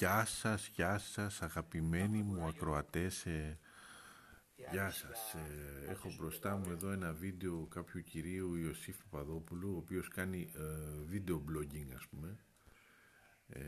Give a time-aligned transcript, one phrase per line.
[0.00, 3.58] Γεια σας, γεια σας αγαπημένοι μου ακροατές ε,
[4.70, 10.08] Γεια σας, ε, έχω μπροστά μου εδώ ένα βίντεο κάποιου κυρίου Ιωσήφ Παπαδόπουλου ο οποίος
[10.08, 12.38] κάνει ε, βίντεο blogging ας πούμε.
[13.46, 13.60] Ε,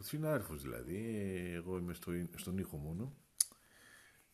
[0.00, 0.96] συνάδελφος δηλαδή,
[1.54, 3.12] εγώ είμαι στο, στον ήχο μόνο.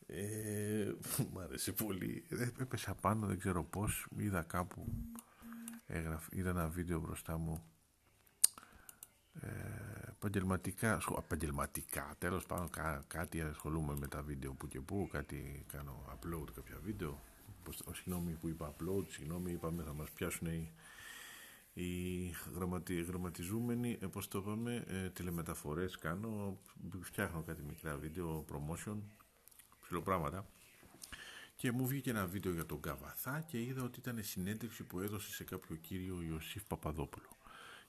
[0.07, 0.93] Ε,
[1.33, 2.27] Μ' άρεσε πολύ,
[2.61, 4.87] έπεσα πάνω δεν ξέρω πως, είδα κάπου,
[6.31, 7.76] είδα ένα βίντεο μπροστά μου
[9.41, 15.65] ε, επαγγελματικά, επαγγελματικά τέλος πάντων κά, κάτι ασχολούμαι με τα βίντεο που και που, κάτι
[15.67, 17.21] κάνω upload κάποια βίντεο.
[17.63, 20.73] Πως, συγγνώμη που είπα upload, συγγνώμη είπαμε θα μας πιάσουν οι,
[21.73, 26.59] οι γραμματι, γραμματιζούμενοι, ε, πώς το είπαμε, ε, τηλεμεταφορές κάνω,
[27.01, 28.97] φτιάχνω κάτι μικρά βίντεο, promotion,
[29.81, 30.47] ψηλοπράγματα
[31.57, 35.33] και μου βγήκε ένα βίντεο για τον Καβαθά και είδα ότι ήταν συνέντευξη που έδωσε
[35.33, 37.36] σε κάποιο κύριο Ιωσήφ Παπαδόπουλο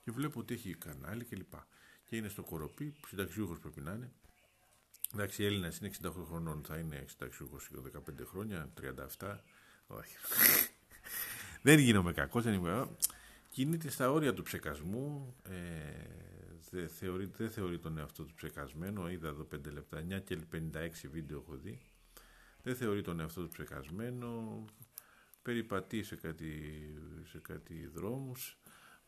[0.07, 1.49] και βλέπω ότι έχει κανάλι κλπ.
[1.49, 1.57] Και,
[2.05, 4.11] και είναι στο κοροπή, συνταξιούχος πρέπει να είναι.
[5.13, 8.73] Εντάξει, Έλληνα είναι 68 χρονών, θα είναι συνταξιούχος 15 χρόνια,
[9.19, 9.35] 37.
[9.87, 10.17] Όχι.
[11.67, 12.89] δεν γίνομαι κακός, δεν είμαι.
[13.49, 15.35] Κινείται στα όρια του ψεκασμού.
[15.43, 15.53] Ε,
[16.69, 19.09] δεν θεωρεί, δεν θεωρεί τον εαυτό του ψεκασμένο.
[19.09, 21.81] Είδα εδώ 5 λεπτά, 9 και 56 βίντεο έχω δει.
[22.63, 24.65] Δεν θεωρεί τον εαυτό του ψεκασμένο.
[25.41, 26.61] Περιπατεί σε κάτι,
[27.23, 28.57] σε κάτι δρόμους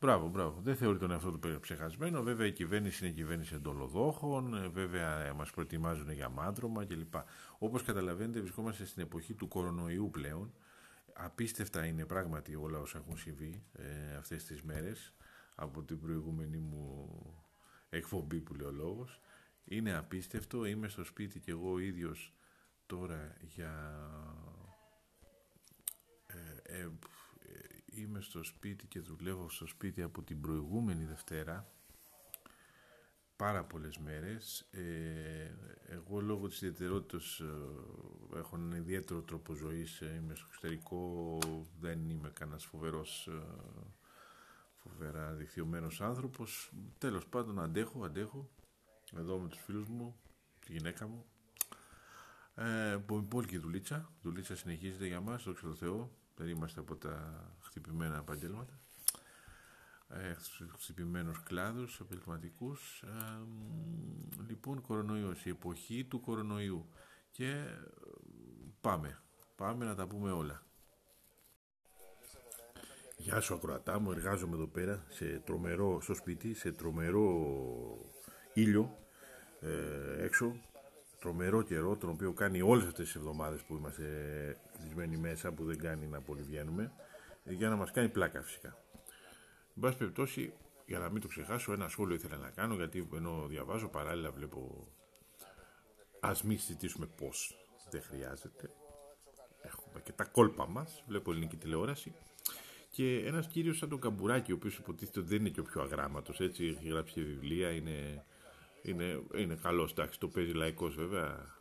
[0.02, 0.60] Μπράβο, μπράβο.
[0.62, 2.24] Δεν θεωρεί τον εαυτό του ψεχασμένο.
[2.24, 4.54] Βέβαια η κυβέρνηση είναι κυβέρνηση εντολοδόχων.
[4.54, 7.14] Ε, βέβαια ε, μας προετοιμάζουν για μάντρωμα κλπ.
[7.58, 10.54] Όπως καταλαβαίνετε, βρισκόμαστε στην εποχή του κορονοϊού πλέον.
[11.14, 15.14] Απίστευτα είναι πράγματι όλα όσα έχουν συμβεί ε, αυτές τις μέρες
[15.56, 17.10] από την προηγούμενη μου
[17.90, 19.20] εκπομπή που λέει ο λόγος.
[19.66, 22.34] Είναι απίστευτο, είμαι στο σπίτι και εγώ ίδιος
[22.86, 24.00] τώρα για
[26.26, 26.90] ε, ε
[27.94, 31.72] είμαι στο σπίτι και δουλεύω στο σπίτι από την προηγούμενη Δευτέρα.
[33.36, 34.68] Πάρα πολλές μέρες.
[34.72, 35.56] Ε,
[35.88, 40.02] εγώ λόγω της ιδιαιτερότητας ε, έχω έναν ιδιαίτερο τρόπο ζωής.
[40.02, 41.38] Ε, είμαι στο εξωτερικό
[41.80, 43.42] δεν είμαι κανένας φοβερός ε,
[44.76, 46.72] φοβερά δικτυωμένος άνθρωπος.
[46.98, 48.50] Τέλος πάντων αντέχω, αντέχω.
[49.18, 50.20] Εδώ με τους φίλους μου
[50.66, 51.26] τη γυναίκα μου.
[52.56, 52.98] Ε,
[53.30, 54.12] πολύ δουλίτσα.
[54.22, 56.12] Δουλίτσα συνεχίζεται για μας, δόξα τω Θεώ.
[56.36, 58.80] Δεν είμαστε από τα χτυπημένα επαγγέλματα
[60.10, 60.34] ε,
[60.78, 63.44] χτυπημένους κλάδους επαγγελματικούς ε,
[64.48, 66.90] λοιπόν κορονοϊός η εποχή του κορονοϊού.
[67.32, 67.78] Και ε,
[68.82, 69.20] πάμε
[69.60, 70.64] πάμε να τα πούμε όλα.
[73.18, 77.28] Γεια σου ακροατά μου, εργάζομαι εδώ πέρα σε τρομερό, στο σπίτι, σε τρομερό
[78.54, 78.98] ήλιο
[79.60, 80.56] ε, έξω.
[81.20, 84.04] Τρομερό καιρό, τον οποίο κάνει όλες αυτές τις εβδομάδες που είμαστε
[84.80, 86.92] κλεισμένοι μέσα, που δεν κάνει να βγαίνουμε,
[87.54, 88.78] για να μας κάνει πλάκα φυσικά.
[89.76, 90.54] Εν πάση περιπτώσει,
[90.86, 94.88] για να μην το ξεχάσω, ένα σχόλιο ήθελα να κάνω, γιατί ενώ διαβάζω παράλληλα βλέπω,
[96.20, 97.56] ας μην συζητήσουμε πώς
[97.92, 98.70] δεν χρειάζεται,
[99.62, 102.14] έχουμε και τα κόλπα μας, βλέπω ελληνική τηλεόραση,
[102.92, 105.82] και ένας κύριος σαν τον Καμπουράκη, ο οποίος υποτίθεται ότι δεν είναι και ο πιο
[105.82, 108.24] αγράμματος, έτσι, έχει γράψει και βιβλία, είναι
[108.82, 111.58] είναι, είναι καλός, εντάξει, το παίζει λαϊκός βέβαια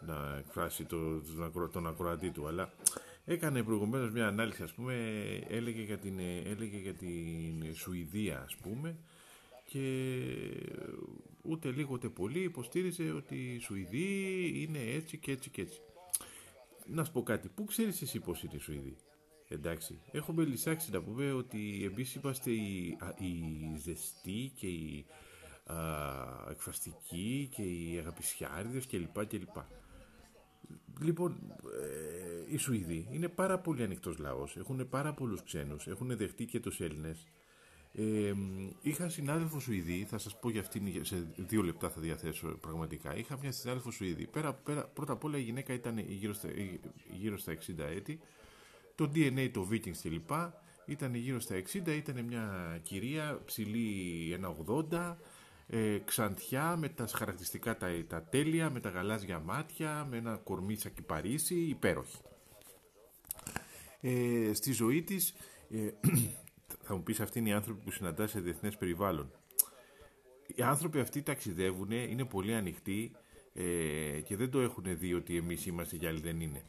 [0.00, 1.20] να εκφράσει το,
[1.52, 2.72] τον, τον ακροατή του, αλλά
[3.28, 4.94] έκανε προηγουμένως μια ανάλυση, ας πούμε,
[5.48, 8.96] έλεγε για την, έλεγε για την Σουηδία, ας πούμε,
[9.64, 10.04] και
[11.42, 15.80] ούτε λίγο ούτε πολύ υποστήριζε ότι οι Σουηδοί είναι έτσι και έτσι και έτσι.
[16.86, 18.96] Να σου πω κάτι, πού ξέρεις εσύ πώς είναι οι Σουηδοί;
[19.48, 25.06] Εντάξει, έχουμε λησάξει να πούμε ότι εμείς είμαστε οι, οι ζεστοί και οι
[26.50, 29.26] εκφραστικοί και οι αγαπησιάριδες κλπ.
[29.26, 29.56] κλπ.
[31.00, 31.36] Λοιπόν,
[31.82, 32.15] ε,
[32.46, 36.80] οι Σουηδοί είναι πάρα πολύ ανοιχτός λαός, έχουν πάρα πολλούς ξένους, έχουν δεχτεί και τους
[36.80, 37.26] Έλληνες.
[37.92, 38.32] Ε,
[38.80, 43.16] είχα συνάδελφο Σουηδή, θα σας πω για αυτήν, σε δύο λεπτά θα διαθέσω πραγματικά.
[43.16, 44.26] Είχα μια συνάδελφο Σουηδή.
[44.26, 46.48] Πέρα, πέρα, πρώτα απ' όλα η γυναίκα ήταν γύρω στα,
[47.18, 48.20] γύρω στα 60 έτη.
[48.94, 50.30] Το DNA, το Vikings κλπ.
[50.86, 54.38] Ήταν γύρω στα 60, ήταν μια κυρία ψηλή
[54.90, 55.16] 1,80
[55.66, 60.76] ε, ξαντιά με τα χαρακτηριστικά τα, τα τέλεια, με τα γαλάζια μάτια, με ένα κορμί
[60.76, 62.16] σαν Παρίσι, υπέροχη.
[64.08, 65.34] Ε, στη ζωή της,
[65.70, 65.90] ε,
[66.86, 69.30] θα μου πεις αυτοί είναι οι άνθρωποι που συναντάς σε διεθνές περιβάλλον.
[70.46, 73.12] Οι άνθρωποι αυτοί ταξιδεύουν, είναι πολύ ανοιχτοί
[73.52, 76.64] ε, και δεν το έχουν δει ότι εμείς είμαστε και άλλοι δεν είναι.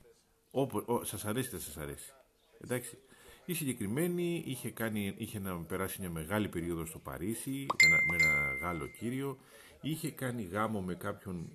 [0.51, 2.13] Όπω, σας αρέσει δεν σας αρέσει.
[2.61, 2.97] Εντάξει.
[3.45, 7.65] Η συγκεκριμένη είχε, κάνει, είχε να περάσει μια μεγάλη περίοδο στο Παρίσι
[8.09, 9.37] με ένα, με Γάλλο κύριο.
[9.81, 11.49] Είχε κάνει γάμο με κάποιον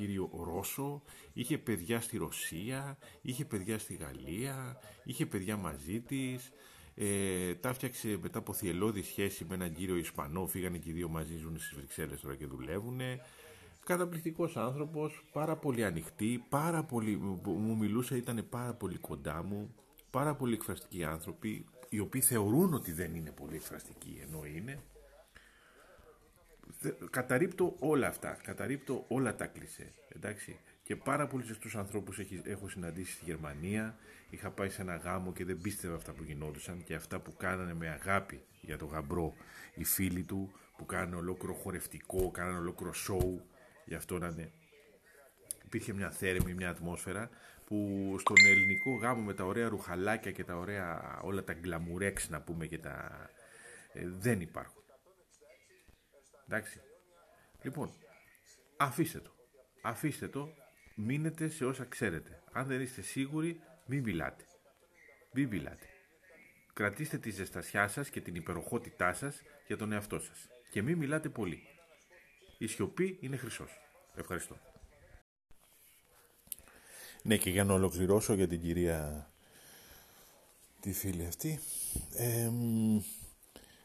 [0.00, 1.02] κύριο Ρώσο,
[1.32, 6.52] είχε παιδιά στη Ρωσία, είχε παιδιά στη Γαλλία, είχε παιδιά μαζί της.
[6.94, 10.46] Ε, τα φτιάξε μετά από θυελώδη σχέση με έναν κύριο Ισπανό.
[10.46, 13.00] Φύγανε και οι δύο μαζί, ζουν στις Βρυξέλλες τώρα και δουλεύουν.
[13.84, 19.74] Καταπληκτικός άνθρωπος, πάρα πολύ ανοιχτή, πάρα πολύ, μου μιλούσε, ήταν πάρα πολύ κοντά μου.
[20.10, 24.82] Πάρα πολύ εκφραστικοί άνθρωποι, οι οποίοι θεωρούν ότι δεν είναι πολύ εκφραστικοί, ενώ είναι.
[27.10, 30.58] Καταρρύπτω όλα αυτά, καταρρύπτω όλα τα κλισέ, εντάξει.
[30.82, 33.96] Και πάρα πολλού ζεστού ανθρώπους έχω συναντήσει στη Γερμανία.
[34.30, 37.74] Είχα πάει σε ένα γάμο και δεν πίστευα αυτά που γινόντουσαν και αυτά που κάνανε
[37.74, 39.34] με αγάπη για τον γαμπρό
[39.74, 43.46] οι φίλοι του, που κάνανε ολόκληρο χορευτικό, κάνανε ολόκληρο σοου.
[43.84, 44.52] Γι' αυτό να είναι.
[45.64, 47.30] Υπήρχε μια θέρμη, μια ατμόσφαιρα
[47.64, 52.40] που στον ελληνικό γάμο με τα ωραία ρουχαλάκια και τα ωραία όλα τα γκλαμουρέξ να
[52.40, 53.10] πούμε και τα...
[53.92, 54.79] Ε, δεν υπάρχουν.
[56.50, 56.80] Εντάξει.
[57.62, 57.92] Λοιπόν,
[58.76, 59.30] αφήστε το.
[59.82, 60.54] Αφήστε το
[60.94, 62.42] μείνετε σε όσα ξέρετε.
[62.52, 64.44] Αν δεν είστε σίγουροι, μην μιλάτε.
[65.32, 65.86] Μην μιλάτε.
[66.72, 70.48] Κρατήστε τη ζεστασιά σας και την υπεροχότητά σας για τον εαυτό σας.
[70.70, 71.62] Και μην μιλάτε πολύ.
[72.58, 73.80] Η σιωπή είναι χρυσός.
[74.14, 74.56] Ευχαριστώ.
[77.22, 79.30] Ναι και για να ολοκληρώσω για την κυρία
[80.80, 81.60] τη φίλη αυτή.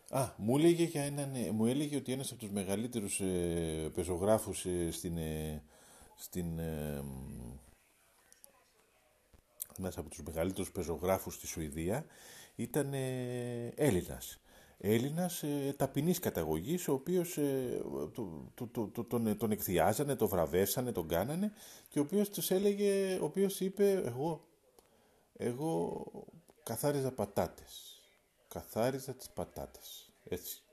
[0.09, 4.91] Α, μου έλεγε, για έναν, μου έλεγε ότι ένας από τους μεγαλύτερους ε, πεζογράφους ε,
[4.91, 5.63] στην, ε,
[6.15, 7.03] στην, ε,
[9.77, 12.05] ένας από τους μεγαλύτερους πεζογράφους στη Σουηδία
[12.55, 14.39] ήταν ε, Έλληνας.
[14.77, 17.81] Έλληνας ε, ταπεινής καταγωγής, ο οποίος ε,
[18.13, 21.51] το, το, το, τον, τον εκθιάζανε, τον βραβεύσανε, τον κάνανε
[21.89, 24.47] και ο οποίος τους έλεγε, ο οποίος είπε εγώ,
[25.37, 26.03] εγώ
[26.63, 27.94] καθάριζα πατάτες.
[28.55, 30.09] Καθάριζα τις πατάτες.
[30.23, 30.63] Έτσι.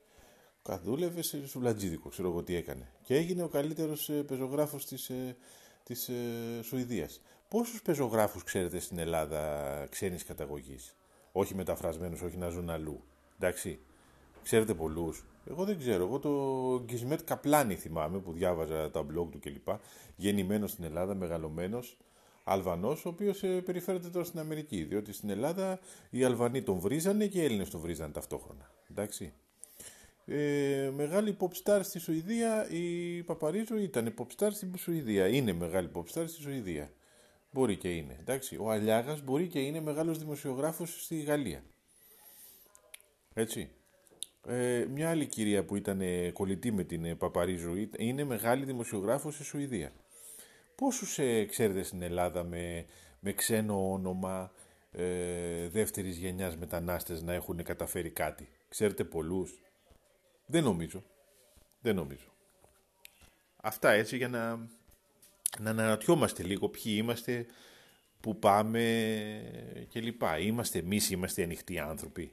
[0.62, 2.92] Καθούλευε σε σουλατζίδικο, ξέρω εγώ τι έκανε.
[3.02, 5.36] Και έγινε ο καλύτερος ε, πεζογράφος της, ε,
[5.82, 7.20] της ε, Σουηδίας.
[7.48, 10.96] Πόσους πεζογράφους ξέρετε στην Ελλάδα ξένης καταγωγής;
[11.32, 13.04] Όχι μεταφρασμένους, όχι να ζουν αλλού.
[13.38, 13.78] Εντάξει.
[14.42, 15.24] Ξέρετε πολλούς.
[15.44, 16.04] Εγώ δεν ξέρω.
[16.04, 16.30] Εγώ το
[16.84, 19.68] Γκισμέτ Καπλάνη θυμάμαι που διάβαζα τα blog του κλπ.
[20.16, 21.98] Γεννημένος στην Ελλάδα, μεγαλωμένος.
[22.44, 24.82] Αλβανός, ο οποίος περιφέρεται τώρα στην Αμερική.
[24.84, 25.80] Διότι στην Ελλάδα
[26.10, 28.70] οι Αλβανοί τον βρίζανε και οι Έλληνες τον βρίζανε ταυτόχρονα.
[28.90, 29.32] Εντάξει.
[30.24, 35.28] Ε, μεγάλη pop star στη Σουηδία, η Παπαρίζου ήταν pop star στη Σουηδία.
[35.28, 36.92] Είναι μεγάλη pop star στη Σουηδία.
[37.52, 38.16] Μπορεί και είναι.
[38.20, 38.56] Εντάξει.
[38.60, 41.64] Ο Αλιάγας μπορεί και είναι μεγάλος δημοσιογράφος στη Γαλλία.
[43.34, 43.70] Έτσι.
[44.46, 46.02] Ε, μια άλλη κυρία που ήταν
[46.32, 49.92] κολλητή με την Παπαρίζου είναι μεγάλη δημοσιογράφος στη Σουηδία.
[50.74, 52.86] Πόσους ε, ξέρετε στην Ελλάδα με,
[53.20, 54.52] με ξένο όνομα
[54.90, 59.60] ε, δεύτερης γενιάς μετανάστες να έχουν καταφέρει κάτι; Ξέρετε πολλούς;
[60.46, 61.02] Δεν νομίζω.
[61.80, 62.26] Δεν νομίζω.
[63.56, 64.56] Αυτά έτσι για να,
[65.60, 67.46] να αναρωτιόμαστε λίγο ποιοι είμαστε,
[68.20, 70.22] που πάμε κλπ.
[70.40, 72.32] Είμαστε εμείς, είμαστε ανοιχτοί άνθρωποι.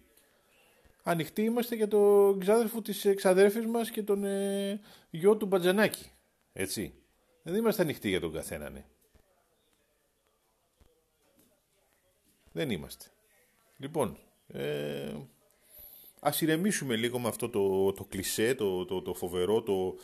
[1.03, 6.11] Ανοιχτοί είμαστε για τον ξάδερφο της εξαδέρφης μας και τον ε, γιο του Μπατζανάκη.
[6.53, 6.93] Έτσι.
[7.49, 8.85] Δεν είμαστε ανοιχτοί για τον καθένα, ναι.
[12.51, 13.05] Δεν είμαστε.
[13.77, 14.17] Λοιπόν,
[14.47, 15.15] ε,
[16.19, 19.95] ας ηρεμήσουμε λίγο με αυτό το, το κλισέ, το, το, το φοβερό, το,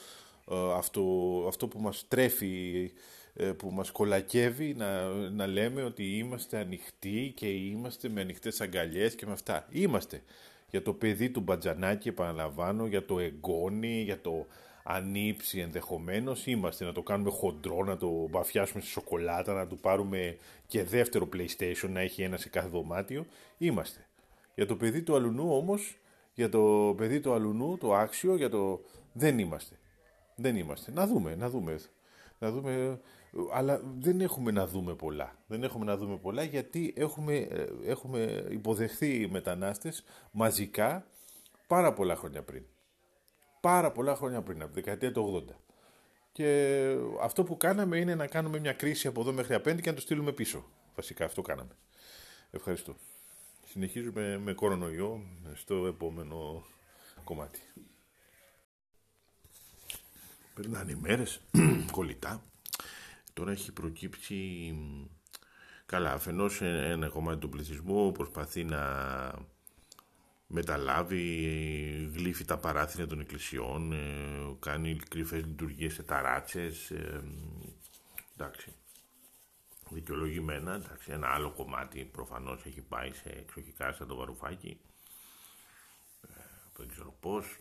[0.49, 1.03] ε, αυτό,
[1.47, 2.91] αυτό που μας τρέφει,
[3.33, 9.15] ε, που μας κολακεύει να, να λέμε ότι είμαστε ανοιχτοί και είμαστε με ανοιχτές αγκαλιές
[9.15, 9.67] και με αυτά.
[9.69, 10.23] Είμαστε.
[10.69, 14.47] Για το παιδί του Μπατζανάκη, επαναλαμβάνω, για το εγγόνι, για το
[14.87, 20.37] ανήψει ενδεχομένως, είμαστε να το κάνουμε χοντρό, να το μπαφιάσουμε στη σοκολάτα, να του πάρουμε
[20.67, 23.25] και δεύτερο PlayStation, να έχει ένα σε κάθε δωμάτιο.
[23.57, 24.07] Είμαστε.
[24.55, 25.97] Για το παιδί του αλουνού όμως
[26.35, 28.81] για το παιδί του αλουνού, το άξιο, για το...
[29.13, 29.75] Δεν είμαστε.
[30.35, 30.91] Δεν είμαστε.
[30.91, 31.79] Να δούμε, να δούμε.
[32.39, 32.99] Να δούμε,
[33.53, 35.35] αλλά δεν έχουμε να δούμε πολλά.
[35.47, 41.05] Δεν έχουμε να δούμε πολλά γιατί έχουμε, ε, έχουμε υποδεχθεί μετανάστες μαζικά
[41.67, 42.63] πάρα πολλά χρόνια πριν.
[43.65, 45.53] Πάρα πολλά χρόνια πριν, από τη δεκαετία του 80.
[46.31, 46.81] Και
[47.21, 50.01] αυτό που κάναμε είναι να κάνουμε μια κρίση από εδώ μέχρι απέντε και να το
[50.01, 50.65] στείλουμε πίσω.
[50.95, 51.71] Βασικά αυτό κάναμε.
[52.51, 52.95] Ευχαριστώ.
[53.65, 56.65] Συνεχίζουμε με κορονοϊό στο επόμενο
[57.23, 57.59] κομμάτι.
[60.53, 61.41] Περνάνε οι μέρες,
[61.91, 62.43] κολλητά.
[63.33, 64.75] Τώρα έχει προκύψει...
[65.85, 68.81] Καλά, αφενός ένα κομμάτι του πληθυσμού προσπαθεί να
[70.47, 77.23] μεταλάβει, γλύφει τα παράθυρα των εκκλησιών, ε, κάνει κρυφές λειτουργίες σε ταράτσες, ε,
[78.35, 78.73] εντάξει
[79.89, 80.73] δικαιολογημένα.
[80.73, 84.79] Εντάξει, ένα άλλο κομμάτι προφανώς έχει πάει σε εξοχικά σαν το βαρουφάκι.
[86.21, 86.33] Ε,
[86.77, 87.57] δεν ξέρω πώς.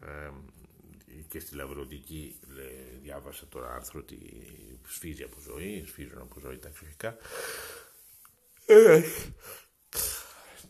[0.00, 0.30] Ε,
[1.28, 2.40] και στη Λαβρωτική
[3.02, 4.18] διάβασα τώρα άρθρο ότι
[4.86, 7.16] σφίζει από ζωή, σφίζουν από ζωή τα εξοχικά.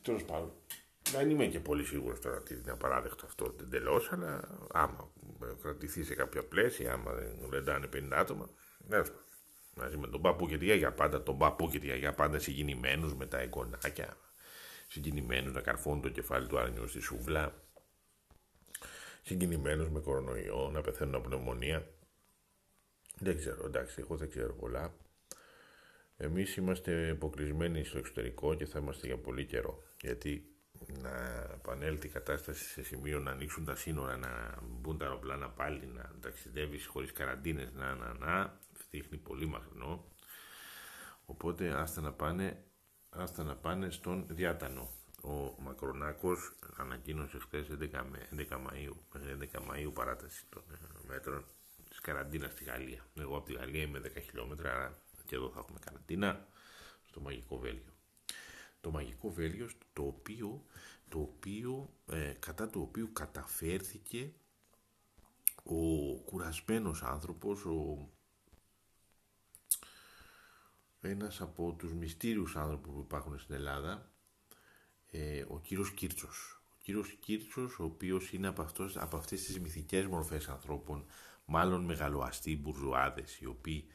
[0.02, 0.52] Ε, τέλος πάντων.
[1.10, 5.10] Δεν είμαι και πολύ σίγουρος τώρα ότι είναι απαράδεκτο αυτό εντελώς, αλλά άμα
[5.62, 8.48] κρατηθεί σε κάποια πλαίσια, άμα δεν ρεντάνε 50 άτομα,
[8.88, 9.02] ναι,
[9.74, 13.14] μαζί με τον παππού και τη γιαγιά πάντα, τον παππού και τη γιαγιά πάντα συγκινημένους
[13.14, 14.16] με τα εικονάκια,
[14.88, 17.54] συγκινημένους να καρφώνουν το κεφάλι του άρνιου στη σούβλα,
[19.22, 21.86] συγκινημένους με κορονοϊό, να πεθαίνουν από πνευμονία.
[23.18, 24.94] Δεν ξέρω, εντάξει, εγώ δεν ξέρω πολλά.
[26.16, 29.82] Εμείς είμαστε υποκλεισμένοι στο εξωτερικό και θα είμαστε για πολύ καιρό.
[30.02, 30.52] Γιατί
[31.02, 31.10] να
[31.54, 36.10] επανέλθει η κατάσταση σε σημείο να ανοίξουν τα σύνορα, να μπουν τα αεροπλάνα πάλι, να
[36.20, 38.58] ταξιδεύεις χωρίς καραντίνες, να, να, να,
[38.90, 40.04] δείχνει πολύ μακρινό.
[41.24, 42.64] Οπότε άστα να πάνε,
[43.08, 44.90] άστα να πάνε στον διάτανο.
[45.22, 47.84] Ο Μακρονάκος ανακοίνωσε χθες 11,
[48.30, 51.44] 11 Μαΐου, 11 Μαΐου παράταση των ε, μέτρων
[51.88, 53.06] της καραντίνας στη Γαλλία.
[53.14, 56.46] Εγώ από τη Γαλλία είμαι 10 χιλιόμετρα, άρα και εδώ θα έχουμε καραντίνα
[57.04, 57.91] στο Μαγικό Βέλγιο.
[58.82, 60.64] Το Μαγικό Βέλγιο, το οποίο,
[61.08, 64.32] το οποίο ε, κατά το οποίο καταφέρθηκε
[65.62, 68.08] ο κουρασμένος άνθρωπος, ο,
[71.00, 74.10] ένας από τους μυστήριους άνθρωπους που υπάρχουν στην Ελλάδα,
[75.10, 76.62] ε, ο κύριος Κίρτσος.
[76.70, 81.04] Ο κύριος Κίρτσος, ο οποίος είναι από, αυτός, από αυτές τις μυθικές μορφές ανθρώπων,
[81.44, 83.86] μάλλον μεγαλοαστοί μπουρζουάδες, οι οποίοι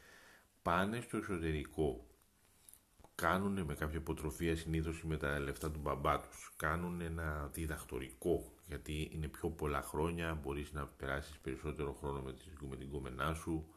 [0.61, 2.06] πάνε στο εξωτερικό,
[3.21, 6.53] κάνουν με κάποια υποτροφία συνήθως με τα λεφτά του μπαμπά τους.
[6.57, 12.33] Κάνουν ένα διδακτορικό γιατί είναι πιο πολλά χρόνια, μπορείς να περάσεις περισσότερο χρόνο με,
[12.69, 13.67] με την κομμενά σου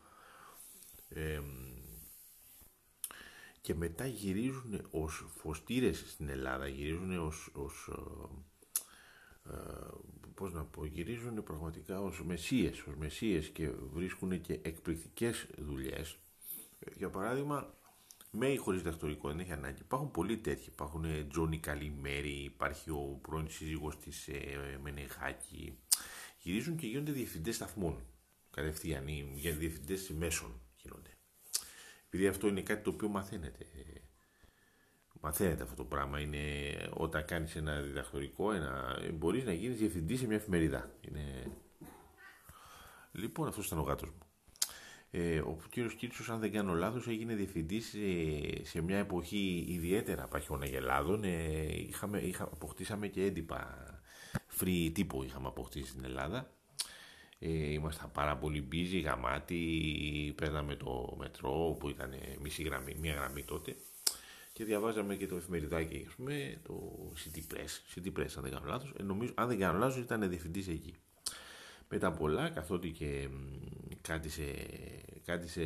[3.60, 7.90] και μετά γυρίζουν ως φωστήρες στην Ελλάδα, γυρίζουν ως, ως
[9.46, 9.56] ε, ε,
[10.34, 16.16] πώς να πω, γυρίζουν πραγματικά ως μεσίες, ως μεσίες και βρίσκουν και εκπληκτικές δουλειές
[16.96, 17.74] για παράδειγμα,
[18.30, 19.80] με ή χωρίς δακτορικό, δεν έχει ανάγκη.
[19.80, 20.68] Υπάρχουν πολλοί τέτοιοι.
[20.68, 25.78] Υπάρχουν ε, Τζόνι Καλημέρη, υπάρχει ο πρώην σύζυγος της ε, Μενεχάκη.
[26.38, 28.04] Γυρίζουν και γίνονται διευθυντές σταθμών.
[28.50, 31.16] Κατευθείαν ή για διευθυντές μέσων γίνονται.
[32.06, 33.66] Επειδή αυτό είναι κάτι το οποίο μαθαίνετε.
[35.20, 36.20] Μαθαίνετε αυτό το πράγμα.
[36.20, 36.42] Είναι
[36.90, 40.90] όταν κάνεις ένα διδακτορικό, ένα, μπορείς να γίνεις διευθυντής σε μια εφημερίδα.
[41.00, 41.52] Είναι...
[43.12, 44.29] Λοιπόν, αυτός ήταν ο γάτος μου.
[45.10, 47.94] Ε, ο κύριος Κίτσος, αν δεν κάνω λάθος, έγινε διευθυντής
[48.62, 51.24] σε, μια εποχή ιδιαίτερα παχιόναγελάδων.
[51.24, 53.84] Ε, είχαμε, είχα, αποκτήσαμε και έντυπα
[54.60, 56.50] free τύπο είχαμε αποκτήσει στην Ελλάδα.
[57.38, 63.44] Ε, ήμασταν πάρα πολύ busy, γαμάτι, παίρναμε το μετρό που ήταν μισή γραμμή, μία γραμμή
[63.44, 63.76] τότε
[64.52, 68.66] και διαβάζαμε και το εφημεριδάκι, ας πούμε, το City Press, City Press αν δεν κάνω
[68.66, 68.92] λάθος.
[68.98, 70.94] Ε, νομίζω, αν δεν κάνω λάθος ήταν διευθυντής εκεί.
[71.92, 73.28] Μετά πολλά, καθότι και
[75.22, 75.62] κάτι σε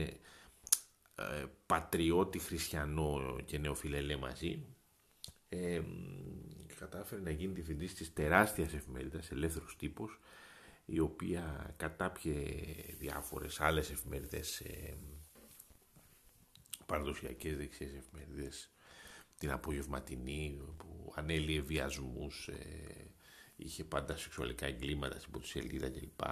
[1.14, 4.66] ε, πατριώτη χριστιανό και νεοφιλελέ μαζί,
[5.48, 5.82] ε,
[6.78, 10.18] κατάφερε να γίνει διευθυντής της τεράστιας εφημερίδας, ελεύθερος τύπος,
[10.84, 12.44] η οποία κατάπιε
[12.98, 14.96] διάφορες άλλες εφημερίδες, ε,
[16.86, 18.70] παραδοσιακές δεξιές εφημερίδες,
[19.38, 23.13] την απογευματινή που ανέλυε βιασμούς, ε,
[23.56, 26.22] είχε πάντα σεξουαλικά εγκλήματα στην σελίδα κλπ.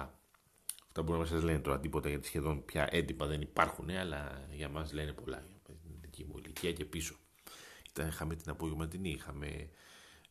[0.87, 4.69] Αυτά μπορεί να σας λένε τώρα τίποτα γιατί σχεδόν πια έντυπα δεν υπάρχουν, αλλά για
[4.69, 5.43] μας λένε πολλά.
[5.47, 7.15] Για την δική μου ηλικία και πίσω.
[7.89, 9.69] Ήταν, είχαμε την απογευματινή, είχαμε,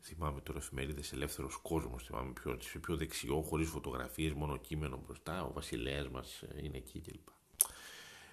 [0.00, 5.44] θυμάμαι τώρα εφημερίδες Ελεύθερος Κόσμος, θυμάμαι πιο, πιο δεξιό, χωρίς φωτογραφίες, μόνο κείμενο μπροστά.
[5.44, 7.28] Ο βασιλέας μας είναι εκεί κλπ.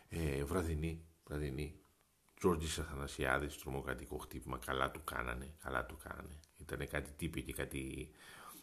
[0.10, 1.80] Ε, βραδινή, βραδινή.
[2.40, 6.40] Τζόρτζης Αθανασιάδης, τρομοκρατικό χτύπημα, καλά του κάνανε, καλά του κάνανε.
[6.58, 8.10] Ήταν κάτι τύπη και κάτι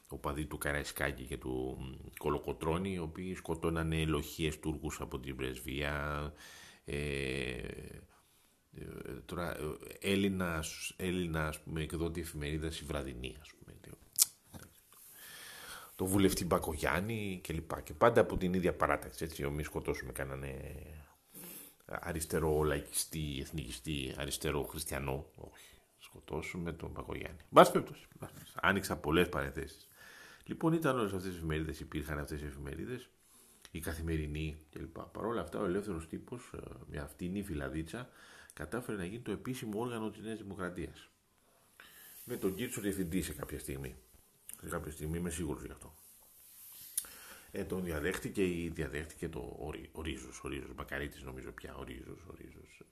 [0.09, 1.79] οπαδοί του Καραϊσκάκη και του
[2.19, 6.33] Κολοκοτρώνη, οι οποίοι σκοτώνανε ελοχίες Τούρκους από την πρεσβεία,
[6.85, 8.85] ε, ε
[9.25, 13.67] τώρα ε, Έλληνας, Έλληνας πούμε, εκδότη εφημερίδας η Βραδινή, ας πούμε.
[15.97, 17.81] Το βουλευτή Μπακογιάννη και λοιπά.
[17.81, 20.75] Και πάντα από την ίδια παράταξη, έτσι, ομοί σκοτώσουμε κάνανε
[21.87, 25.27] αριστερό λαϊκιστή, εθνικιστή, αριστερό χριστιανό.
[25.35, 27.41] Όχι, σκοτώσουμε τον Μπακογιάννη.
[27.49, 27.73] Μπας
[28.55, 29.89] Άνοιξα πολλές παρενθέσεις.
[30.47, 33.09] Λοιπόν, ήταν όλες αυτές οι εφημερίδες, υπήρχαν αυτές οι εφημερίδες,
[33.71, 34.99] η καθημερινή κλπ.
[34.99, 36.59] Παρ' όλα αυτά, ο ελεύθερος τύπος, ε,
[36.91, 38.09] μια φτηνή φυλαδίτσα,
[38.53, 41.09] κατάφερε να γίνει το επίσημο όργανο της Νέας Δημοκρατίας.
[42.25, 43.97] Με τον Κίτσο διευθυντή σε κάποια στιγμή.
[44.61, 45.95] Σε κάποια στιγμή είμαι σίγουρος γι' αυτό.
[47.51, 51.83] Ε, τον διαδέχτηκε ή διαδέχτηκε το, ο, ο Ρίζος, ο Ρίζος Μακαρίτης νομίζω πια, ο
[51.83, 52.83] Ρίζος, ο Ρίζος.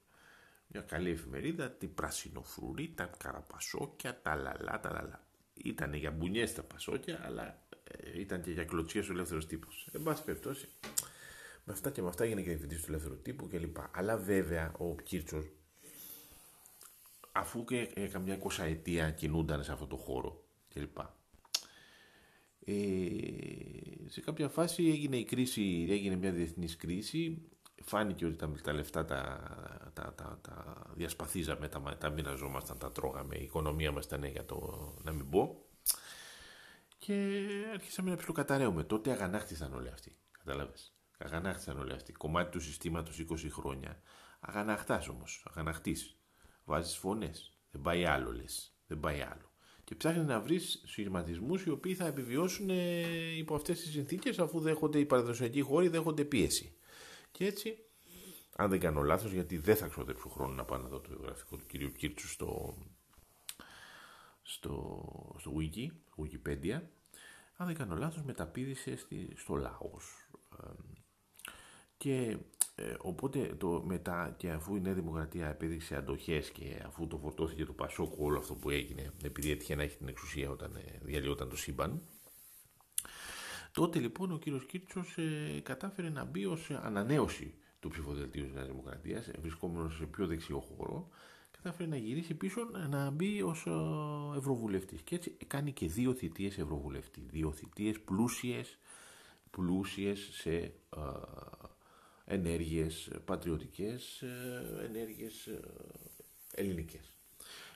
[0.67, 5.24] Μια καλή εφημερίδα, την πρασινοφρουρή, τα καραπασόκια, τα λαλά, τα λαλά
[5.55, 9.89] ήταν για μπουνιές τα πασόκια, αλλά ε, ήταν και για κλωτσίες ο ελεύθερος τύπος.
[9.93, 10.69] Εν πάση περιπτώσει,
[11.65, 13.77] με αυτά και με αυτά έγινε και διευθυντής του ελεύθερου τύπου κλπ.
[13.91, 15.45] Αλλά βέβαια ο Κίρτσο
[17.33, 20.45] αφού και ε, καμιά εικοσαετία κινούνταν σε αυτό το χώρο
[20.75, 20.99] κλπ.
[22.67, 22.75] Ε,
[24.07, 27.43] σε κάποια φάση έγινε η κρίση, έγινε μια διεθνής κρίση,
[27.85, 29.41] φάνηκε ότι τα, τα λεφτά τα,
[29.93, 34.89] τα, τα, τα διασπαθίζαμε, τα, τα μοιραζόμασταν, τα τρώγαμε, η οικονομία μας ήταν για το
[35.03, 35.65] να μην πω
[36.99, 37.39] και
[37.73, 38.85] άρχισαμε να ψιλοκαταραίουμε.
[38.85, 40.95] Τότε αγανάκτησαν όλοι αυτοί, κατάλαβες.
[41.19, 42.13] Αγανάκτησαν όλοι αυτοί.
[42.13, 44.01] Κομμάτι του συστήματος 20 χρόνια.
[44.41, 46.17] Αγαναχτάς όμως, αγαναχτής.
[46.65, 47.59] Βάζεις φωνές.
[47.71, 48.77] Δεν πάει άλλο λες.
[48.87, 49.53] Δεν πάει άλλο
[49.85, 54.61] και ψάχνει να βρεις σχηματισμούς οι οποίοι θα επιβιώσουν ε, υπό αυτές τις συνθήκες αφού
[54.61, 56.77] δέχονται οι παραδοσιακοί χώροι δέχονται πίεση.
[57.35, 57.79] Και έτσι,
[58.57, 61.57] αν δεν κάνω λάθος, γιατί δεν θα ξοδέψω χρόνο να πάω να δω το βιογραφικό
[61.57, 62.75] του κυρίου Κίρτσου στο,
[64.43, 65.87] στο, στο Wiki,
[66.23, 66.81] Wikipedia,
[67.57, 68.99] αν δεν κάνω λάθος μεταπίδησε
[69.35, 70.29] στο Λάος.
[71.97, 72.39] Και
[72.75, 77.65] ε, οπότε το μετά και αφού η Νέα Δημοκρατία επέδειξε αντοχές και αφού το φορτώθηκε
[77.65, 81.49] το Πασόκο όλο αυτό που έγινε επειδή έτυχε να έχει την εξουσία όταν ε, διαλυόταν
[81.49, 82.03] το σύμπαν
[83.75, 88.67] τότε λοιπόν ο κύριος Κίρτσος ε, κατάφερε να μπει ως ανανέωση του ψηφοδελτίου της Νέας
[88.67, 91.09] Δημοκρατίας βρισκόμενος σε πιο δεξιό χώρο.
[91.51, 93.67] Κατάφερε να γυρίσει πίσω να μπει ως
[94.37, 95.01] ευρωβουλευτής.
[95.01, 97.27] Και έτσι κάνει και δύο θητείες ευρωβουλευτή.
[97.31, 98.79] Δύο θητείες πλούσιες
[99.55, 100.73] πλούσιες σε
[102.25, 105.61] ενέργειες πατριωτικές, ε, ενέργειες ε,
[106.55, 107.14] ελληνικές.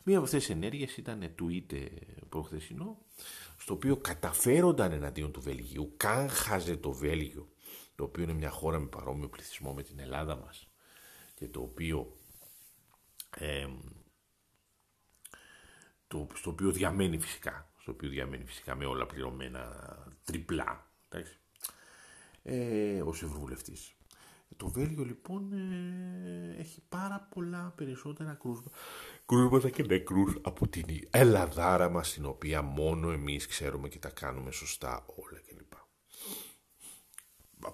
[0.05, 1.91] Μία από αυτές τις ενέργειες ήταν το είτε
[2.29, 2.99] προχθεσινό,
[3.59, 7.49] στο οποίο καταφέρονταν εναντίον του Βέλγιου, κάγχαζε το Βέλγιο,
[7.95, 10.69] το οποίο είναι μια χώρα με παρόμοιο πληθυσμό με την Ελλάδα μας
[11.35, 12.17] και το οποίο
[16.07, 21.39] το, στο οποίο διαμένει φυσικά, στο οποίο διαμένει φυσικά με όλα πληρωμένα τριπλά, εντάξει,
[22.43, 23.93] ε, ως Ευρωβουλευτής.
[24.57, 28.71] Το Βέλγιο λοιπόν ε, έχει πάρα πολλά περισσότερα κρούσματα
[29.71, 35.05] και νεκρούς από την Ελλαδάρα μας την οποία μόνο εμείς ξέρουμε και τα κάνουμε σωστά
[35.07, 35.73] όλα κλπ.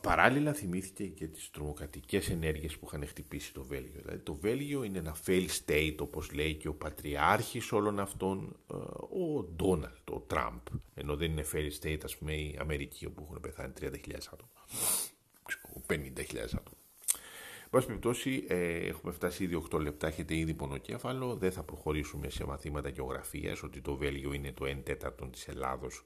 [0.00, 4.00] Παράλληλα θυμήθηκε και τις τρομοκρατικές ενέργειες που είχαν χτυπήσει το Βέλγιο.
[4.00, 8.74] Δηλαδή το Βέλγιο είναι ένα fail state όπως λέει και ο πατριάρχης όλων αυτών ε,
[9.18, 10.60] ο Ντόναλτ, ο Τραμπ.
[10.94, 13.90] Ενώ δεν είναι fail state ας πούμε η Αμερική όπου έχουν πεθάνει 30.000
[14.32, 14.50] άτομα.
[15.88, 16.73] 50.000 άτομα.
[17.74, 21.36] Πάση περιπτώσει, ε, έχουμε φτάσει ήδη 8 λεπτά, έχετε ήδη πονοκέφαλο.
[21.36, 26.04] Δεν θα προχωρήσουμε σε μαθήματα γεωγραφίας, ότι το Βέλγιο είναι το 1 τέταρτο της Ελλάδος,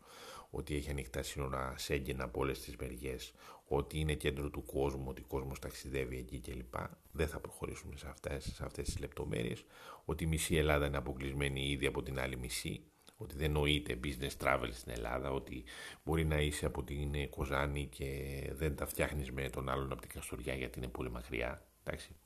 [0.51, 3.33] ότι έχει ανοιχτά σύνορα Σέγγεν από όλες τις μεριές,
[3.67, 6.75] ότι είναι κέντρο του κόσμου, ότι ο κόσμος ταξιδεύει εκεί κλπ.
[7.13, 9.65] Δεν θα προχωρήσουμε σε αυτέ σε αυτές τις λεπτομέρειες.
[10.05, 12.83] Ότι η μισή Ελλάδα είναι αποκλεισμένη ήδη από την άλλη μισή
[13.19, 15.65] ότι δεν νοείται business travel στην Ελλάδα, ότι
[16.05, 18.07] μπορεί να είσαι από την Κοζάνη και
[18.53, 21.63] δεν τα φτιάχνεις με τον άλλον από την Καστοριά γιατί είναι πολύ μακριά.
[21.85, 22.17] Εντάξει.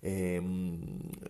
[0.00, 0.40] Ε,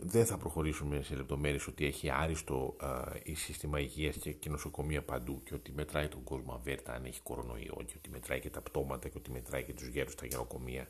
[0.00, 2.76] δεν θα προχωρήσουμε σε λεπτομέρειες ότι έχει άριστο
[3.22, 7.20] η σύστημα υγείας και, και νοσοκομεία παντού και ότι μετράει τον κόσμο αβέρτα αν έχει
[7.20, 10.88] κορονοϊό και ότι μετράει και τα πτώματα και ότι μετράει και τους γέρους στα γεροκομεία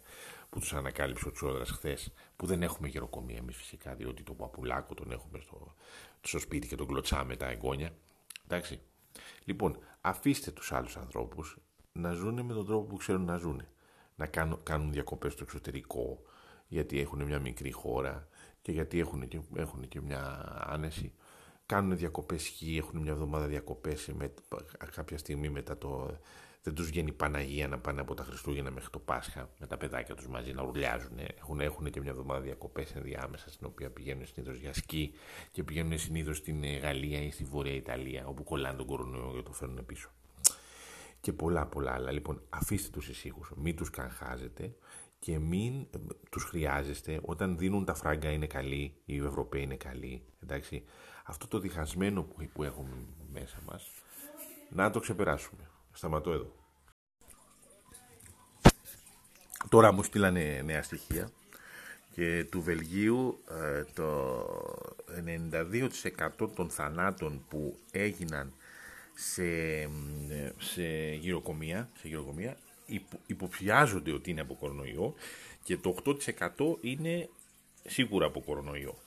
[0.51, 4.95] που τους ανακάλυψε ο Τσόδρας χθες που δεν έχουμε γεροκομεία εμείς φυσικά διότι το παπουλάκο
[4.95, 5.75] τον έχουμε στο,
[6.21, 7.91] στο σπίτι και τον κλωτσάμε τα εγγόνια.
[8.45, 8.81] Εντάξει.
[9.45, 11.59] Λοιπόν αφήστε τους άλλους ανθρώπους
[11.93, 13.63] να ζουν με τον τρόπο που ξέρουν να ζουν
[14.17, 16.23] να κάνουν, κάνουν διακοπές στο εξωτερικό
[16.69, 18.29] γιατί έχουν μια μικρή χώρα
[18.63, 21.13] και γιατί έχουν και, έχουν και μια άνεση.
[21.67, 24.35] Κάνουν διακοπές χ, έχουν μια εβδομάδα διακοπές με,
[24.95, 26.19] κάποια στιγμή μετά το...
[26.63, 30.15] Δεν τους βγαίνει Παναγία να πάνε από τα Χριστούγεννα μέχρι το Πάσχα με τα παιδάκια
[30.15, 31.19] τους μαζί να ουρλιάζουν.
[31.39, 35.13] Έχουν, έχουν και μια εβδομάδα διακοπές ενδιάμεσα στην οποία πηγαίνουν συνήθως για σκι
[35.51, 39.43] και πηγαίνουν συνήθως στην ε, Γαλλία ή στη Βόρεια Ιταλία όπου κολλάνε τον κορονοϊό και
[39.43, 40.11] το φέρνουν πίσω
[41.21, 42.11] και πολλά πολλά άλλα.
[42.11, 44.75] Λοιπόν, αφήστε τους ησύχους, μην τους καγχάζετε
[45.19, 45.99] και μην ε,
[46.31, 50.85] τους χρειάζεστε όταν δίνουν τα φράγκα είναι καλοί, οι Ευρωπαίοι είναι καλοί, εντάξει.
[51.25, 53.91] Αυτό το διχασμένο που, που έχουμε μέσα μας,
[54.71, 55.71] να το ξεπεράσουμε.
[55.99, 56.53] Σταματώ εδώ.
[59.69, 61.31] Τώρα μου στείλανε νέα στοιχεία
[62.15, 64.47] και του Βελγίου ε, το
[66.41, 68.53] 92% των θανάτων που έγιναν
[69.15, 69.45] σε,
[70.59, 72.57] σε γυροκομεία, σε γυροκομεία
[73.27, 75.15] υποψιάζονται ότι είναι από κορονοϊό
[75.63, 77.29] και το 8% είναι
[77.85, 78.99] σίγουρα από κορονοϊό.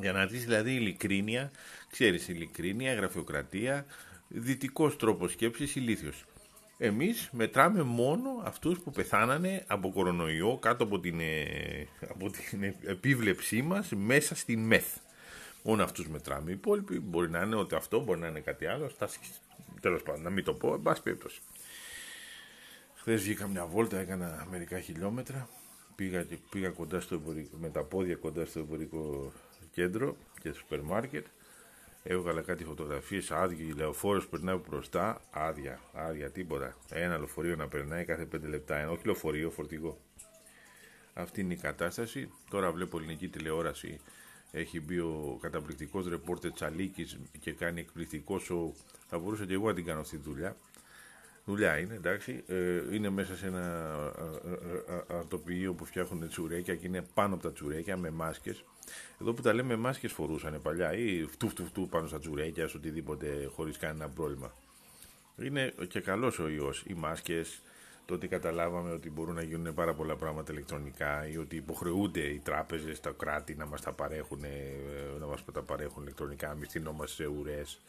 [0.00, 1.50] Για να δεις δηλαδή ειλικρίνεια,
[1.90, 3.86] ξέρεις ειλικρίνεια, γραφειοκρατία,
[4.28, 6.24] δυτικός τρόπος σκέψης, ηλίθιος.
[6.78, 13.62] Εμείς μετράμε μόνο αυτούς που πεθάνανε από κορονοϊό κάτω από την, ε, από την επίβλεψή
[13.62, 14.84] μας μέσα στη ΜΕΘ.
[15.62, 16.50] Μόνο αυτούς μετράμε.
[16.50, 18.90] Οι υπόλοιποι μπορεί να είναι ότι αυτό, μπορεί να είναι κάτι άλλο.
[19.80, 21.40] Τέλος πάντων, να μην το πω, εν πάση περίπτωση.
[22.94, 25.48] Χθες βγήκα μια βόλτα, έκανα μερικά χιλιόμετρα.
[25.94, 29.32] Πήγα, πήγα κοντά στο εμπορικό, με τα πόδια κοντά στο εμπορικό
[29.72, 31.26] κέντρο και σούπερ μάρκετ.
[32.08, 36.76] Έβγαλα κάτι φωτογραφίες, άδεια, λεωφόρος περνάει από μπροστά, άδεια, άδεια, τίποτα.
[36.90, 39.98] Ένα λεωφορείο να περνάει κάθε 5 λεπτά, ένα, όχι λεωφορείο, φορτηγό.
[41.14, 42.30] Αυτή είναι η κατάσταση.
[42.50, 44.00] Τώρα βλέπω ελληνική τηλεόραση.
[44.50, 48.74] Έχει μπει ο καταπληκτικός ρεπόρτερ Τσαλίκης και κάνει εκπληκτικό σοου.
[49.08, 50.56] Θα μπορούσα και εγώ να την κάνω αυτή τη δουλειά.
[51.48, 52.44] Δουλειά είναι, εντάξει.
[52.46, 53.94] Ε, είναι μέσα σε ένα
[55.08, 58.64] αρτοποιείο που φτιάχνουν τσουρέκια και είναι πάνω από τα τσουρέκια με μάσκες.
[59.20, 62.76] Εδώ που τα λέμε μάσκες φορούσαν παλιά ή φτου φτου φτου πάνω στα τσουρέκια, σε
[62.76, 64.52] οτιδήποτε χωρίς κανένα πρόβλημα.
[65.42, 66.84] Είναι και καλός ο ιός.
[66.86, 67.60] Οι μάσκες,
[68.06, 72.38] το ότι καταλάβαμε ότι μπορούν να γίνουν πάρα πολλά πράγματα ηλεκτρονικά ή ότι υποχρεούνται οι
[72.38, 77.26] τράπεζες, τα κράτη να μας τα παρέχουν, ε, να μας τα παρέχουν ηλεκτρονικά, μυθινό σε
[77.26, 77.80] ουρές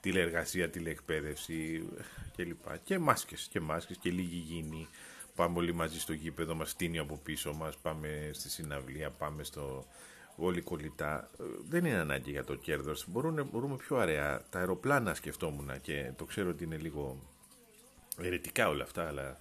[0.00, 1.88] τηλεεργασία, τηλεεκπαίδευση
[2.36, 2.78] κλπ.
[2.84, 4.88] Και μάσκες, και μάσκες και λίγη υγιεινή.
[5.34, 9.86] Πάμε όλοι μαζί στο γήπεδο, μας στείνει από πίσω μας, πάμε στη συναυλία, πάμε στο
[10.36, 11.30] όλοι κολλητά.
[11.68, 13.04] Δεν είναι ανάγκη για το κέρδος.
[13.08, 14.44] Μπορούμε, μπορούμε πιο αραιά.
[14.50, 17.22] Τα αεροπλάνα σκεφτόμουν και το ξέρω ότι είναι λίγο
[18.18, 19.38] ερετικά όλα αυτά, αλλά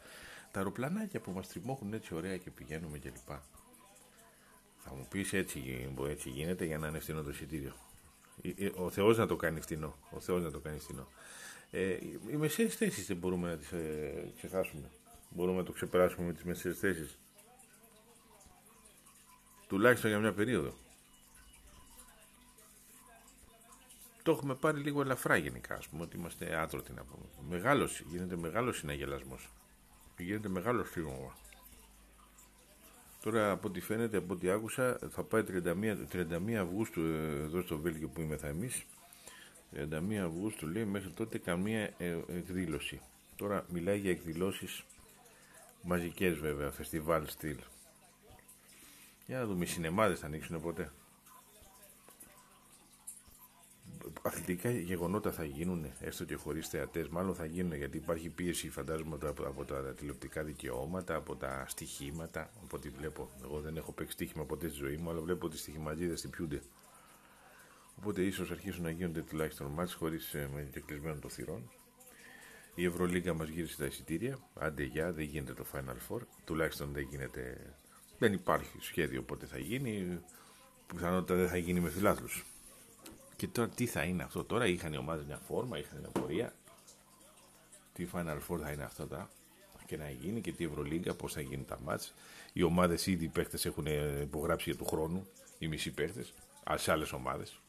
[0.52, 3.28] τα αεροπλανάκια που μας τριμώχουν έτσι ωραία και πηγαίνουμε κλπ.
[4.78, 7.74] Θα μου πεις έτσι, έτσι γίνεται για να είναι φθηνό το εισιτήριο.
[8.42, 9.96] Ε, ε, ο Θεός να το κάνει φθηνό.
[10.10, 11.08] Ο Θεός να το κάνει φθηνό.
[11.72, 11.98] Ε,
[12.32, 14.90] οι μεσαίες θέσεις δεν μπορούμε να τις ε, ξεχάσουμε.
[15.30, 17.18] Μπορούμε να το ξεπεράσουμε με τις μεσαίες θέσεις.
[19.68, 20.74] Τουλάχιστον για μια περίοδο.
[24.24, 27.26] Το έχουμε πάρει λίγο ελαφρά γενικά, ας πούμε, ότι είμαστε άτρωτοι να πούμε.
[27.50, 29.50] Μεγάλος, γίνεται μεγάλος συναγελασμός.
[30.18, 31.38] Γίνεται μεγάλο φύγωμα.
[33.22, 37.78] Τώρα από ό,τι φαίνεται, από ό,τι άκουσα, θα πάει 31, 31 Αυγούστου ε, εδώ στο
[37.78, 38.86] Βέλγιο που είμαι θα εμείς.
[39.76, 43.02] 31 Αυγούστου λέει μέχρι τότε καμία ε, εκδήλωση.
[43.36, 44.84] Τώρα μιλάει για εκδηλώσεις
[45.82, 47.58] μαζικές βέβαια, φεστιβάλ στυλ.
[49.26, 50.92] Για να δούμε, οι σινεμάδες θα ανοίξουν ποτέ
[54.22, 59.18] αθλητικά γεγονότα θα γίνουν, έστω και χωρίς θεατές, μάλλον θα γίνουν γιατί υπάρχει πίεση, φαντάζομαι,
[59.24, 62.50] από, από τα τηλεοπτικά δικαιώματα, από τα στοιχήματα.
[62.64, 65.56] Από ό,τι βλέπω, εγώ δεν έχω παίξει στοίχημα ποτέ στη ζωή μου, αλλά βλέπω ότι
[65.56, 66.62] οι στοιχηματζίδες πιούνται.
[67.96, 71.70] Οπότε ίσως αρχίσουν να γίνονται τουλάχιστον μάτς χωρίς ε, με κλεισμένο το θυρών.
[72.76, 74.40] Η Ευρωλίγκα μας γύρισε τα εισιτήρια.
[74.54, 76.20] Άντε για, δεν γίνεται το Final Four.
[76.44, 77.74] Τουλάχιστον δεν γίνεται.
[78.18, 80.20] Δεν υπάρχει σχέδιο πότε θα γίνει.
[80.88, 82.46] Πιθανότητα δεν θα γίνει με φιλάθλους.
[83.40, 86.54] Και τώρα τι θα είναι αυτό τώρα, είχαν οι ομάδες μια φόρμα, είχαν μια πορεία.
[87.94, 89.30] Τι Final Four θα είναι αυτό τώρα
[89.86, 92.14] και να γίνει και τι Ευρωλίγκα, πώς θα γίνουν τα μάτς.
[92.54, 93.86] Οι ομάδες ήδη οι παίχτες έχουν
[94.22, 95.28] υπογράψει για του χρόνου,
[95.60, 96.34] οι μισοί παίχτες,
[96.76, 97.60] σε άλλες ομάδες.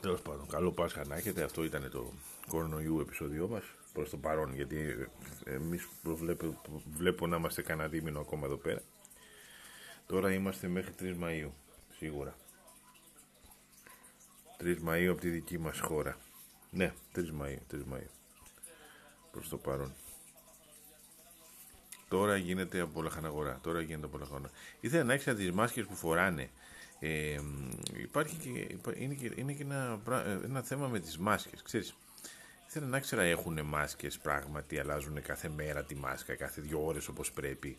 [0.00, 1.42] Τέλος πάντων, καλό Πάσχα να έχετε.
[1.42, 2.12] Αυτό ήταν το
[2.48, 5.08] κορονοϊού επεισόδιό μας προς το παρόν, γιατί
[5.44, 5.88] εμείς
[6.96, 8.82] βλέπω να είμαστε κανένα δίμηνο ακόμα εδώ πέρα.
[10.06, 11.50] Τώρα είμαστε μέχρι 3 Μαΐου
[12.00, 12.34] σίγουρα.
[14.62, 16.16] 3 Μαΐου από τη δική μας χώρα.
[16.70, 18.10] Ναι, 3 Μαΐου, 3 Μαΐου.
[19.30, 19.92] Προς το παρόν.
[22.08, 23.58] Τώρα γίνεται από λαχαναγορά.
[23.62, 24.50] Τώρα γίνεται από λαχαναγορά.
[24.80, 26.50] Ήθελα να έξερα τις μάσκες που φοράνε.
[26.98, 27.40] Ε,
[27.96, 30.00] υπάρχει και, είναι και, είναι και ένα,
[30.44, 31.62] ένα θέμα με τις μάσκες.
[31.62, 31.94] Ξέρεις,
[32.68, 37.32] ήθελα να ξέρω έχουν μάσκες πράγματι, αλλάζουν κάθε μέρα τη μάσκα, κάθε δύο ώρες όπως
[37.32, 37.76] πρέπει.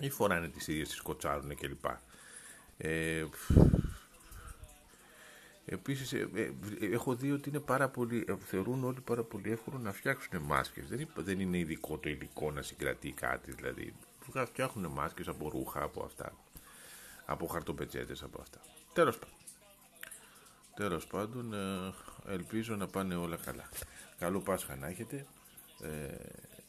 [0.00, 1.84] Ή φοράνε τις ίδιες, τις κοτσάρουν κλπ.
[2.76, 3.24] Ε,
[5.66, 6.52] Επίσης ε, ε,
[6.92, 10.88] έχω δει ότι είναι πάρα πολύ, ε, θεωρούν όλοι πάρα πολύ εύκολο να φτιάξουν μάσκες.
[10.88, 13.94] Δεν, δεν είναι ειδικό το υλικό να συγκρατεί κάτι δηλαδή.
[14.46, 16.36] Φτιάχνουν μάσκες από ρούχα, από αυτά.
[17.24, 18.60] Από χαρτοπετσέτες, από αυτά.
[18.92, 19.34] Τέλος πάντων.
[20.74, 21.54] Τέλος πάντων,
[22.26, 23.68] ελπίζω να πάνε όλα καλά.
[24.18, 25.26] Καλό Πάσχα να έχετε.
[25.80, 26.16] Ε,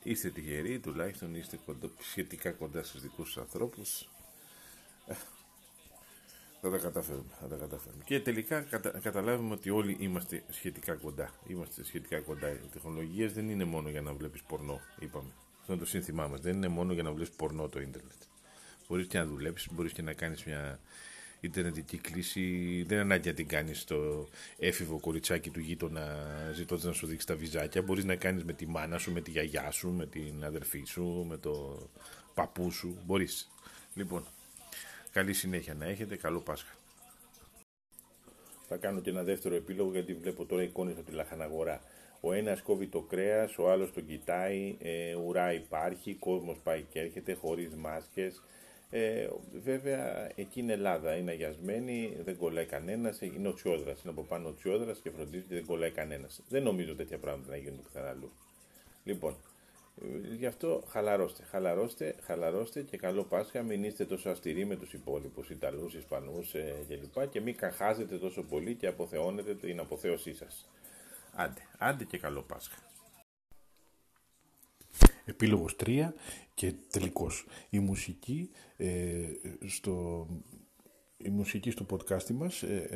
[0.04, 4.10] είστε τυχεροί, τουλάχιστον είστε κοντά, σχετικά κοντά στους δικούς σας ανθρώπους.
[6.66, 8.04] Θα τα καταφέρουμε, θα τα καταφέρουμε.
[8.04, 11.34] Και τελικά κατα, καταλάβουμε ότι όλοι είμαστε σχετικά κοντά.
[11.48, 12.50] Είμαστε σχετικά κοντά.
[12.50, 15.30] Οι τεχνολογίες δεν είναι μόνο για να βλέπεις πορνό, είπαμε.
[15.60, 16.40] Αυτό είναι το σύνθημά μας.
[16.40, 18.22] Δεν είναι μόνο για να βλέπεις πορνό το ίντερνετ.
[18.88, 20.80] Μπορείς και να δουλέψεις, μπορείς και να κάνεις μια
[21.40, 22.42] ιντερνετική κλίση.
[22.88, 26.16] Δεν είναι ανάγκη να την κάνεις στο έφηβο κοριτσάκι του γείτονα
[26.54, 27.82] ζητώντας να σου δείξει τα βυζάκια.
[27.82, 31.26] Μπορείς να κάνεις με τη μάνα σου, με τη γιαγιά σου, με την αδερφή σου,
[31.30, 31.78] με το
[32.34, 32.98] παππού σου.
[33.06, 33.50] Μπορείς.
[33.94, 34.26] Λοιπόν,
[35.16, 36.74] Καλή συνέχεια να έχετε, καλό Πάσχα.
[38.68, 41.82] Θα κάνω και ένα δεύτερο επίλογο γιατί βλέπω τώρα εικόνες από τη λαχαναγορά.
[42.22, 47.00] Ο ένας κόβει το κρέας, ο άλλος τον κοιτάει, ε, ουρά υπάρχει, κόσμος πάει και
[47.00, 48.42] έρχεται χωρίς μάσκες.
[48.90, 49.28] Ε,
[49.64, 53.92] βέβαια εκεί είναι Ελλάδα, είναι αγιασμένη, δεν κολλάει κανένας, είναι ο Τσιόδρα.
[53.92, 56.42] Είναι από πάνω ο Τσιόδρα και φροντίζει ότι δεν κολλάει κανένας.
[56.50, 58.32] Δεν νομίζω τέτοια πράγματα να γίνουν πουθενά αλλού.
[59.04, 59.36] Λοιπόν,
[60.38, 63.62] Γι' αυτό χαλαρώστε, χαλαρώστε, χαλαρώστε και καλό Πάσχα.
[63.62, 67.30] Μην είστε τόσο αυστηροί με τους υπόλοιπους Ιταλούς, Ισπανούς ε, κλπ.
[67.30, 70.70] Και μην καχάζετε τόσο πολύ και αποθεώνετε την αποθέωσή σας.
[71.34, 72.78] Άντε, άντε και καλό Πάσχα.
[75.26, 76.14] Επίλογος 3
[76.54, 77.46] και τελικός.
[77.70, 79.24] Η μουσική, ε,
[79.66, 80.28] στο,
[81.18, 82.88] η μουσική στο podcast μας, ε,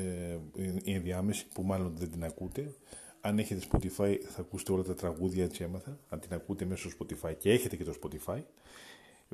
[0.58, 2.74] ε, η ενδιάμεση που μάλλον δεν την ακούτε,
[3.22, 7.36] αν έχετε Spotify θα ακούσετε όλα τα τραγούδια έτσι έμαθα, αν την ακούτε μέσω Spotify
[7.38, 8.42] και έχετε και το Spotify,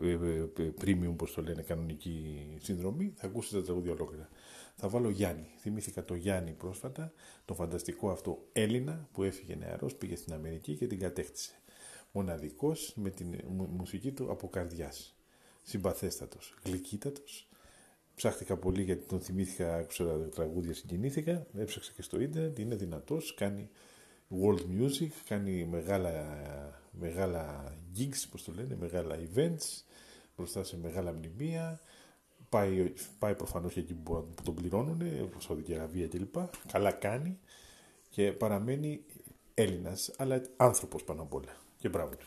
[0.01, 0.47] ε, ε,
[0.81, 4.29] premium όπως το λένε κανονική συνδρομή, θα ακούσετε τα τραγούδια ολόκληρα.
[4.75, 5.47] Θα βάλω Γιάννη.
[5.57, 7.13] Θυμήθηκα το Γιάννη πρόσφατα,
[7.45, 11.51] το φανταστικό αυτό Έλληνα που έφυγε νεαρός, πήγε στην Αμερική και την κατέκτησε.
[12.11, 13.35] Μοναδικός με την
[13.77, 15.15] μουσική του από καρδιάς.
[15.61, 17.49] Συμπαθέστατος, γλυκύτατος.
[18.15, 21.45] Ψάχτηκα πολύ γιατί τον θυμήθηκα, άκουσα τα τραγούδια, συγκινήθηκα.
[21.57, 23.69] Έψαξα και στο ίντερνετ, είναι δυνατός, κάνει
[24.29, 26.11] world music, κάνει μεγάλα,
[26.91, 29.83] μεγάλα gigs, πώς το λένε, μεγάλα events,
[30.37, 31.79] μπροστά σε μεγάλα μνημεία,
[32.49, 35.01] πάει, πάει προφανώς και εκεί που, τον πληρώνουν,
[35.37, 36.35] Σαουδική Αραβία κλπ.
[36.71, 37.39] Καλά κάνει
[38.09, 39.03] και παραμένει
[39.53, 41.55] Έλληνας, αλλά άνθρωπος πάνω απ' όλα.
[41.77, 42.25] Και μπράβο του.